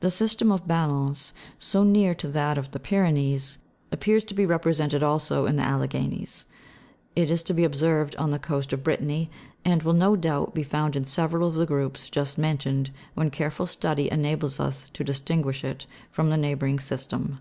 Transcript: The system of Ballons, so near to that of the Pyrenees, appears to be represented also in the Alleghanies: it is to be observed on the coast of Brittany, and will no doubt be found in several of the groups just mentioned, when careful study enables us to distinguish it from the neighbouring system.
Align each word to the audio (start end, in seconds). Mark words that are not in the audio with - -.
The 0.00 0.10
system 0.10 0.50
of 0.50 0.66
Ballons, 0.66 1.32
so 1.56 1.84
near 1.84 2.16
to 2.16 2.26
that 2.26 2.58
of 2.58 2.72
the 2.72 2.80
Pyrenees, 2.80 3.58
appears 3.92 4.24
to 4.24 4.34
be 4.34 4.44
represented 4.44 5.04
also 5.04 5.46
in 5.46 5.54
the 5.54 5.62
Alleghanies: 5.62 6.46
it 7.14 7.30
is 7.30 7.44
to 7.44 7.54
be 7.54 7.62
observed 7.62 8.16
on 8.16 8.32
the 8.32 8.40
coast 8.40 8.72
of 8.72 8.82
Brittany, 8.82 9.30
and 9.64 9.84
will 9.84 9.92
no 9.92 10.16
doubt 10.16 10.52
be 10.52 10.64
found 10.64 10.96
in 10.96 11.04
several 11.04 11.46
of 11.46 11.54
the 11.54 11.64
groups 11.64 12.10
just 12.10 12.36
mentioned, 12.36 12.90
when 13.14 13.30
careful 13.30 13.68
study 13.68 14.10
enables 14.10 14.58
us 14.58 14.88
to 14.94 15.04
distinguish 15.04 15.62
it 15.62 15.86
from 16.10 16.28
the 16.30 16.36
neighbouring 16.36 16.80
system. 16.80 17.38